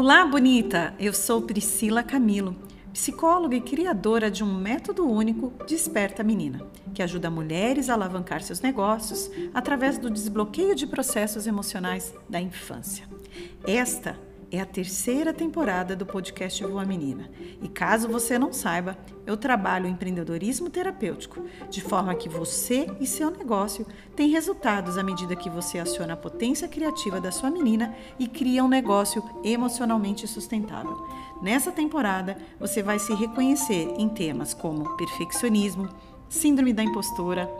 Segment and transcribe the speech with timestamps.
[0.00, 0.94] Olá, bonita!
[0.96, 2.54] Eu sou Priscila Camilo,
[2.92, 8.60] psicóloga e criadora de um método único Desperta Menina, que ajuda mulheres a alavancar seus
[8.60, 13.08] negócios através do desbloqueio de processos emocionais da infância.
[13.66, 14.16] Esta
[14.50, 17.30] é a terceira temporada do podcast Voa Menina.
[17.62, 18.96] E caso você não saiba,
[19.26, 23.86] eu trabalho empreendedorismo terapêutico, de forma que você e seu negócio
[24.16, 28.64] têm resultados à medida que você aciona a potência criativa da sua menina e cria
[28.64, 30.96] um negócio emocionalmente sustentável.
[31.42, 35.88] Nessa temporada, você vai se reconhecer em temas como perfeccionismo,
[36.28, 37.50] síndrome da impostora,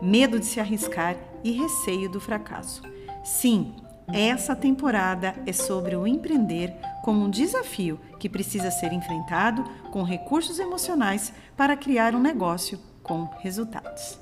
[0.00, 2.82] medo de se arriscar e receio do fracasso.
[3.24, 3.74] Sim,
[4.12, 6.72] essa temporada é sobre o empreender
[7.04, 13.24] como um desafio que precisa ser enfrentado com recursos emocionais para criar um negócio com
[13.40, 14.18] resultados.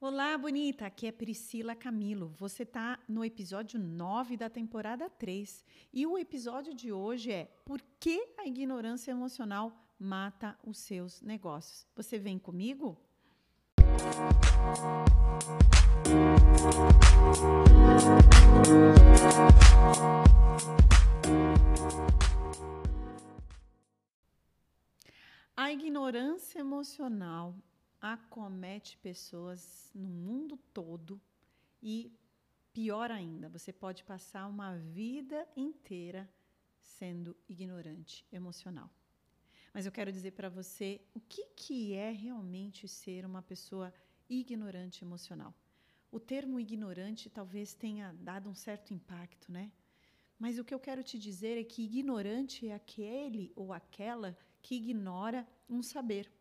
[0.00, 0.86] Olá, bonita!
[0.86, 2.34] Aqui é Priscila Camilo.
[2.38, 7.80] Você está no episódio 9 da temporada 3 e o episódio de hoje é Por
[8.00, 11.86] que a ignorância emocional mata os seus negócios?
[11.94, 12.98] Você vem comigo?
[25.56, 27.54] A ignorância emocional
[28.00, 31.20] acomete pessoas no mundo todo
[31.82, 32.12] e,
[32.72, 36.28] pior ainda, você pode passar uma vida inteira
[36.80, 38.90] sendo ignorante emocional.
[39.72, 43.92] Mas eu quero dizer para você o que, que é realmente ser uma pessoa
[44.28, 45.54] ignorante emocional.
[46.10, 49.70] O termo ignorante talvez tenha dado um certo impacto, né?
[50.38, 54.74] Mas o que eu quero te dizer é que ignorante é aquele ou aquela que
[54.74, 56.32] ignora um saber,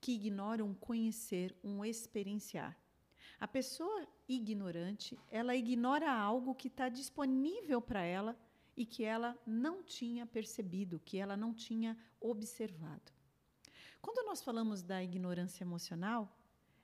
[0.00, 2.78] que ignora um conhecer, um experienciar.
[3.38, 8.38] A pessoa ignorante, ela ignora algo que está disponível para ela
[8.76, 13.12] e que ela não tinha percebido, que ela não tinha observado.
[14.00, 16.36] Quando nós falamos da ignorância emocional,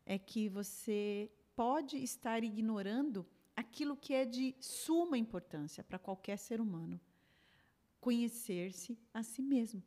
[0.05, 3.27] é que você pode estar ignorando
[3.57, 7.01] aquilo que é de suma importância para qualquer ser humano:
[8.01, 9.83] conhecer-se a si mesmo.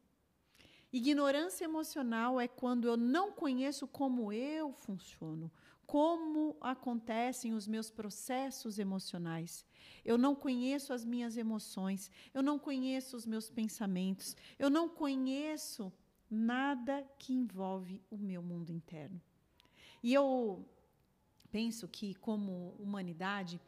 [0.92, 5.52] Ignorância emocional é quando eu não conheço como eu funciono,
[5.90, 9.66] como acontecem os meus processos emocionais.
[10.06, 15.92] Eu não conheço as minhas emoções, eu não conheço os meus pensamentos, eu não conheço
[16.30, 19.20] nada que envolve o meu mundo interno.
[20.04, 20.64] E eu
[21.50, 23.60] penso que, como humanidade,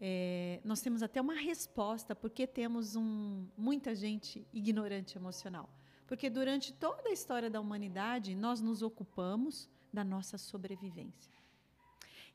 [0.00, 5.68] é, nós temos até uma resposta porque temos um, muita gente ignorante emocional.
[6.06, 11.39] Porque durante toda a história da humanidade, nós nos ocupamos da nossa sobrevivência.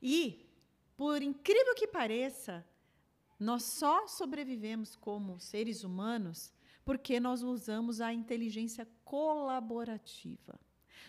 [0.02, 0.46] E,
[0.96, 2.66] por incrível que pareça,
[3.38, 6.52] nós só sobrevivemos como seres humanos
[6.84, 10.58] porque nós usamos a inteligência colaborativa.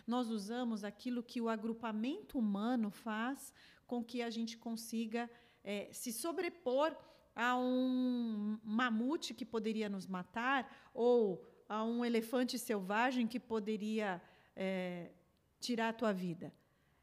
[0.08, 3.54] Nós usamos aquilo que o agrupamento humano faz
[3.86, 5.30] com que a gente consiga
[5.64, 6.96] é, se sobrepor
[7.36, 14.20] a um mamute que poderia nos matar ou a um elefante selvagem que poderia
[14.56, 15.12] é,
[15.60, 16.52] tirar a tua vida.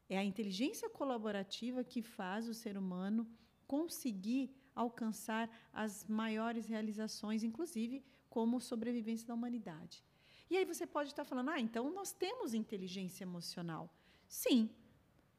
[0.09, 3.27] É a inteligência colaborativa que faz o ser humano
[3.67, 10.03] conseguir alcançar as maiores realizações, inclusive como sobrevivência da humanidade.
[10.49, 13.89] E aí você pode estar falando, ah, então nós temos inteligência emocional.
[14.27, 14.69] Sim,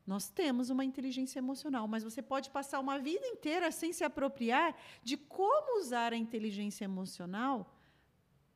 [0.06, 4.76] nós temos uma inteligência emocional, mas você pode passar uma vida inteira sem se apropriar
[5.02, 7.72] de como usar a inteligência emocional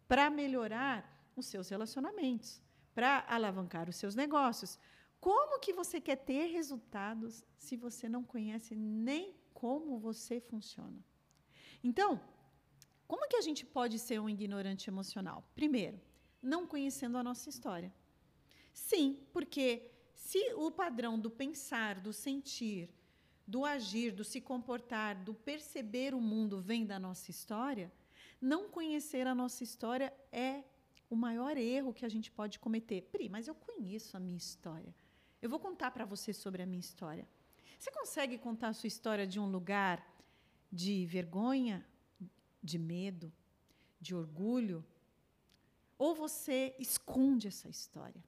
[0.09, 0.99] para melhorar
[1.37, 2.63] os seus relacionamentos,
[2.95, 4.79] para alavancar os seus negócios,
[5.21, 10.99] como que você quer ter resultados se você não conhece nem como você funciona?
[11.85, 12.21] Então,
[13.07, 15.45] como que a gente pode ser um ignorante emocional?
[15.55, 16.01] Primeiro,
[16.43, 17.93] não conhecendo a nossa história.
[18.73, 22.89] Sim, porque se o padrão do pensar, do sentir,
[23.47, 27.93] do agir, do se comportar, do perceber o mundo vem da nossa história,
[28.41, 30.63] não conhecer a nossa história é
[31.11, 33.03] o maior erro que a gente pode cometer.
[33.11, 34.95] Pri, mas eu conheço a minha história.
[35.43, 37.27] Eu vou contar para você sobre a minha história.
[37.79, 40.07] Você consegue contar a sua história de um lugar
[40.71, 41.87] de vergonha,
[42.63, 43.33] de medo,
[44.01, 44.85] de orgulho?
[45.99, 48.23] Ou você esconde essa história?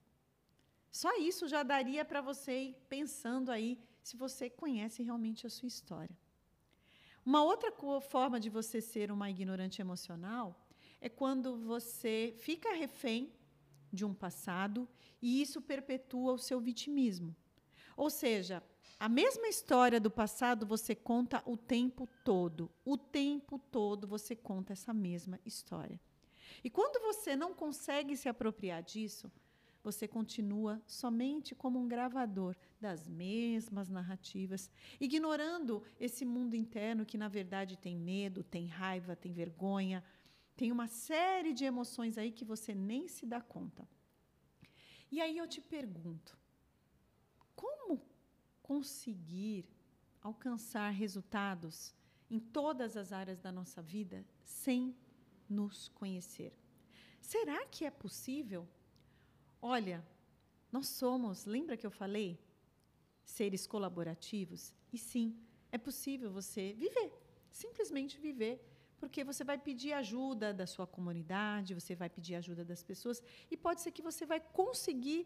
[0.91, 5.67] Só isso já daria para você ir pensando aí se você conhece realmente a sua
[5.67, 6.15] história.
[7.25, 7.71] Uma outra
[8.01, 10.59] forma de você ser uma ignorante emocional
[10.99, 13.31] é quando você fica refém
[13.93, 14.89] de um passado
[15.21, 17.35] e isso perpetua o seu vitimismo.
[17.95, 18.63] Ou seja,
[18.99, 22.71] a mesma história do passado você conta o tempo todo.
[22.83, 25.99] O tempo todo você conta essa mesma história.
[26.63, 29.31] E quando você não consegue se apropriar disso,
[29.83, 37.27] você continua somente como um gravador das mesmas narrativas, ignorando esse mundo interno que, na
[37.27, 40.01] verdade, tem medo, tem raiva, tem vergonha,
[40.55, 43.87] tem uma série de emoções aí que você nem se dá conta.
[45.11, 46.37] E aí eu te pergunto:
[47.55, 48.01] como
[48.61, 49.65] conseguir
[50.21, 51.93] alcançar resultados
[52.29, 54.95] em todas as áreas da nossa vida sem
[55.49, 56.53] nos conhecer?
[57.19, 58.67] Será que é possível?
[59.61, 60.05] Olha,
[60.71, 62.39] nós somos, lembra que eu falei?
[63.23, 64.73] Seres colaborativos?
[64.91, 65.37] E sim,
[65.71, 67.11] é possível você viver,
[67.51, 68.61] simplesmente viver,
[69.03, 73.21] porque você vai pedir ajuda da sua comunidade, você vai pedir ajuda das pessoas,
[73.51, 75.21] e pode ser que você vai conseguir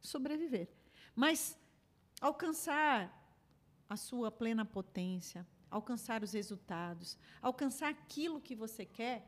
[0.00, 0.68] sobreviver.
[1.22, 1.58] Mas
[2.20, 2.94] alcançar
[3.88, 7.18] a sua plena potência, alcançar os resultados,
[7.50, 9.26] alcançar aquilo que você quer,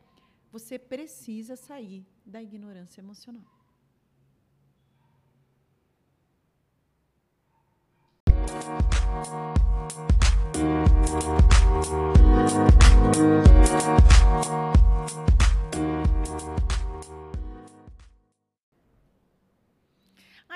[0.53, 3.45] você precisa sair da ignorância emocional.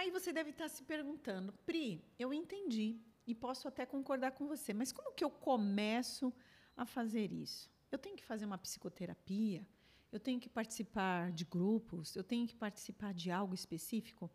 [0.09, 4.73] Aí você deve estar se perguntando, Pri, eu entendi e posso até concordar com você,
[4.73, 6.33] mas como que eu começo
[6.75, 7.71] a fazer isso?
[7.93, 9.67] Eu tenho que fazer uma psicoterapia?
[10.11, 12.17] Eu tenho que participar de grupos?
[12.17, 14.31] Eu tenho que participar de algo específico?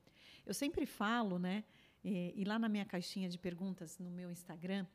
[0.46, 1.64] Eu sempre falo, né?
[2.06, 4.86] É, e lá na minha caixinha de perguntas no meu Instagram,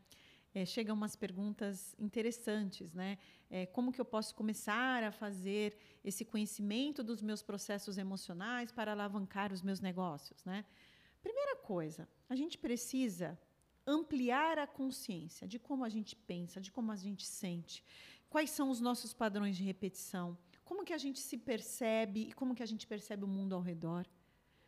[0.59, 3.17] é, chegam umas perguntas interessantes, né?
[3.49, 8.91] É, como que eu posso começar a fazer esse conhecimento dos meus processos emocionais para
[8.93, 10.65] alavancar os meus negócios, né?
[11.23, 13.39] Primeira coisa, a gente precisa
[13.87, 17.85] ampliar a consciência de como a gente pensa, de como a gente sente,
[18.29, 22.55] quais são os nossos padrões de repetição, como que a gente se percebe e como
[22.55, 24.05] que a gente percebe o mundo ao redor.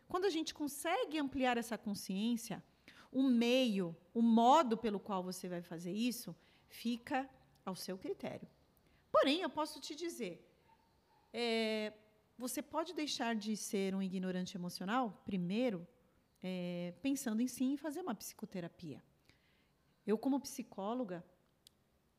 [0.08, 2.62] Quando a gente consegue ampliar essa consciência,
[3.10, 6.34] o meio, o modo pelo qual você vai fazer isso,
[6.66, 7.28] fica
[7.64, 8.48] ao seu critério.
[9.10, 10.46] Porém, eu posso te dizer,
[11.32, 11.92] é,
[12.38, 15.86] você pode deixar de ser um ignorante emocional, primeiro,
[16.42, 19.02] é, pensando em sim fazer uma psicoterapia.
[20.06, 21.24] Eu, como psicóloga,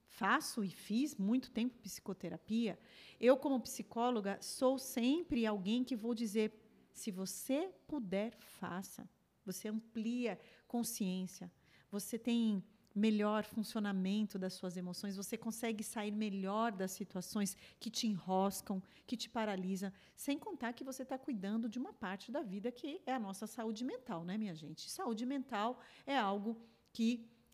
[0.05, 2.77] faço e fiz muito tempo psicoterapia.
[3.19, 6.53] Eu, como psicóloga, sou sempre alguém que vou dizer
[6.93, 9.09] se você puder, faça.
[9.45, 10.39] Você amplia
[10.75, 11.51] consciência,
[11.95, 12.63] você tem
[12.93, 19.17] melhor funcionamento das suas emoções, você consegue sair melhor das situações que te enroscam, que
[19.21, 23.13] te paralisam, sem contar que você está cuidando de uma parte da vida que é
[23.13, 24.89] a nossa saúde mental, né, minha gente?
[24.89, 26.51] Saúde mental é algo
[26.93, 27.09] que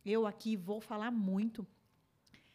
[0.05, 1.65] eu aqui vou falar muito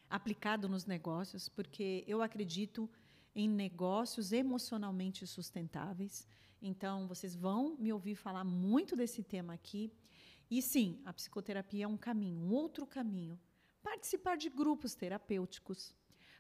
[0.09, 2.91] aplicado nos negócios, porque eu acredito
[3.35, 6.27] em negócios emocionalmente sustentáveis.
[6.61, 9.91] Então, vocês vão me ouvir falar muito desse tema aqui.
[10.55, 13.41] E sim, a psicoterapia é um caminho, um outro caminho.
[13.83, 15.95] Participar de grupos terapêuticos,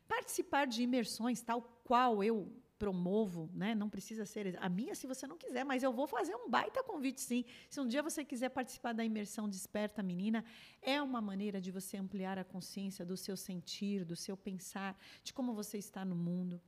[0.06, 3.75] participar de imersões, tal qual eu promovo, né?
[3.75, 6.85] Não precisa ser a minha se você não quiser, mas eu vou fazer um baita
[6.85, 7.43] convite sim.
[7.70, 10.44] Se um dia você quiser participar da imersão Desperta Menina,
[10.82, 14.94] é uma maneira de você ampliar a consciência do seu sentir, do seu pensar,
[15.25, 16.60] de como você está no mundo.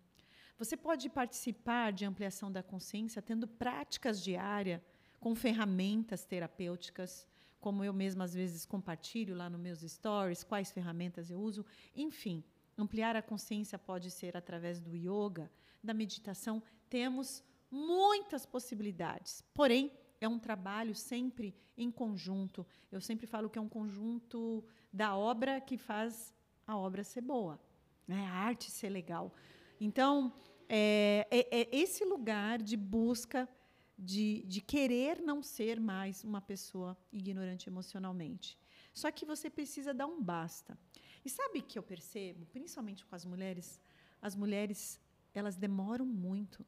[0.57, 4.81] Você pode participar de ampliação da consciência tendo práticas diárias
[5.21, 7.27] com ferramentas terapêuticas,
[7.65, 11.65] como eu mesma às vezes compartilho lá nos meus stories, quais ferramentas eu uso.
[11.97, 12.45] Enfim,
[12.77, 15.51] ampliar a consciência pode ser através do yoga,
[15.83, 16.63] da meditação.
[16.91, 19.43] Temos muitas possibilidades.
[19.55, 19.91] Porém,
[20.21, 22.67] é um trabalho sempre em conjunto.
[22.93, 26.35] Eu sempre falo que é um conjunto da obra que faz
[26.67, 27.59] a obra ser boa,
[28.07, 28.27] né?
[28.27, 29.33] a arte ser legal.
[29.81, 30.35] Então,
[30.69, 33.49] é, é, é esse lugar de busca
[33.99, 38.59] de, de querer não ser mais uma pessoa ignorante emocionalmente.
[38.93, 40.79] Só que você precisa dar um basta.
[41.25, 43.81] E sabe que eu percebo, principalmente com as mulheres,
[44.21, 45.01] as mulheres
[45.33, 46.65] elas demoram muito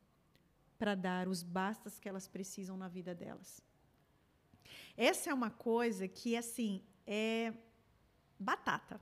[0.79, 3.63] para dar os bastas que elas precisam na vida delas.
[4.97, 7.53] Essa é uma coisa que assim é
[8.39, 9.01] batata.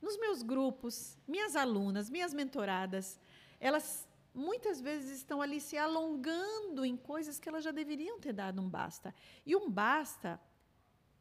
[0.00, 3.20] Nos meus grupos, minhas alunas, minhas mentoradas,
[3.58, 8.60] elas muitas vezes estão ali se alongando em coisas que elas já deveriam ter dado
[8.60, 9.14] um basta.
[9.44, 10.38] E um basta,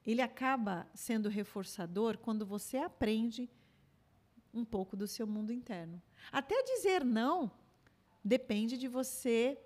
[0.06, 3.50] ele acaba sendo reforçador quando você aprende
[4.54, 6.02] um pouco do seu mundo interno.
[6.32, 7.52] Até dizer não
[8.24, 9.58] depende de você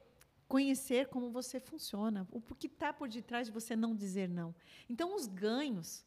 [0.47, 4.53] conhecer como você funciona, o que está por detrás de você não dizer não.
[4.89, 6.03] Então, os ganhos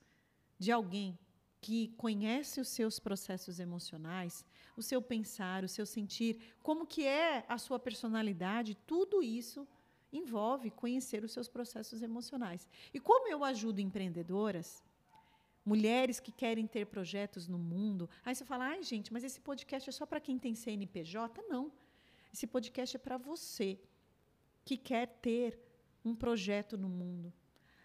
[0.59, 1.19] de alguém
[1.61, 4.45] que conhece os seus processos emocionais,
[4.77, 9.67] o seu pensar, o seu sentir, como que é a sua personalidade, tudo isso
[10.13, 12.69] envolve conhecer os seus processos emocionais.
[12.93, 14.83] E como eu ajudo empreendedoras,
[15.65, 19.89] mulheres que querem ter projetos no mundo, aí você fala: "Ai, gente, mas esse podcast
[19.89, 21.73] é só para quem tem CNPJ?" Não.
[22.33, 23.79] Esse podcast é para você
[24.65, 25.59] que quer ter
[26.05, 27.33] um projeto no mundo,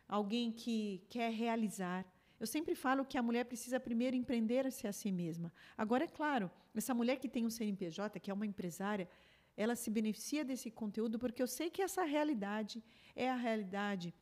[0.07, 2.05] alguém que quer realizar.
[2.39, 5.51] Eu sempre falo que a mulher precisa primeiro empreender-se a si mesma.
[5.75, 9.09] Agora, é claro, essa mulher que tem um CNPJ, que é uma empresária,
[9.55, 12.83] ela se beneficia desse conteúdo porque eu sei que essa realidade
[13.15, 14.13] é a realidade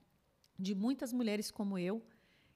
[0.57, 2.01] de muitas mulheres como eu,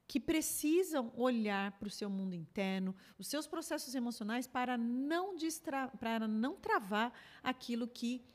[0.08, 5.90] que precisam olhar para o seu mundo interno, os seus processos emocionais para não, distra
[6.00, 7.14] para não travar
[7.44, 8.26] aquilo que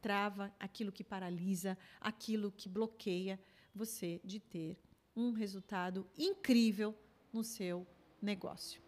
[0.00, 3.38] trava, aquilo que paralisa, aquilo que bloqueia
[3.74, 4.76] você de ter
[5.14, 6.94] um resultado incrível
[7.32, 7.86] no seu
[8.20, 8.80] negócio.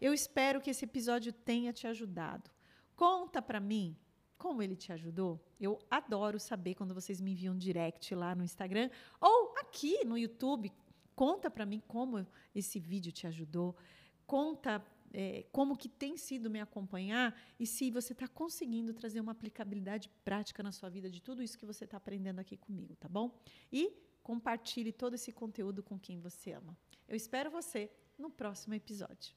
[0.00, 2.50] Eu espero que esse episódio tenha te ajudado.
[2.96, 3.96] Conta para mim
[4.36, 5.38] como ele te ajudou.
[5.60, 10.72] Eu adoro saber quando vocês me enviam direct lá no Instagram ou aqui no YouTube.
[11.14, 13.76] Conta para mim como esse vídeo te ajudou.
[14.26, 14.82] Conta
[15.12, 20.08] é, como que tem sido me acompanhar e se você está conseguindo trazer uma aplicabilidade
[20.24, 23.38] prática na sua vida de tudo isso que você está aprendendo aqui comigo, tá bom?
[23.72, 26.76] E compartilhe todo esse conteúdo com quem você ama.
[27.08, 29.34] Eu espero você no próximo episódio.